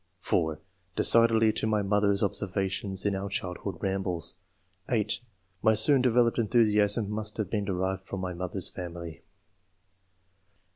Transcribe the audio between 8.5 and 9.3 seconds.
fiamUy.